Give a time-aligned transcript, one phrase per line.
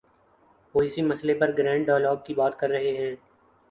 [0.75, 3.15] وہ اسی مسئلے پر گرینڈ ڈائیلاگ کی بات کر رہے ہیں۔